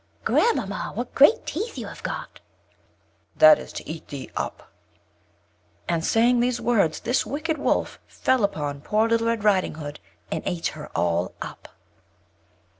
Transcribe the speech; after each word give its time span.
"Grand 0.25 0.57
mamma, 0.57 0.93
what 0.95 1.13
great 1.13 1.45
teeth 1.45 1.77
you 1.77 1.85
have 1.85 2.01
got!" 2.01 2.39
"That 3.35 3.59
is 3.59 3.71
to 3.73 3.87
eat 3.87 4.07
thee 4.07 4.31
up." 4.35 4.71
And, 5.87 6.03
saying 6.03 6.39
these 6.39 6.59
words, 6.59 7.01
this 7.01 7.23
wicked 7.23 7.59
Wolf 7.59 7.99
fell 8.07 8.43
upon 8.43 8.81
poor 8.81 9.07
Little 9.07 9.27
Red 9.27 9.43
Riding 9.43 9.75
Hood, 9.75 9.99
and 10.31 10.41
ate 10.47 10.69
her 10.69 10.89
all 10.97 11.35
up. 11.39 11.67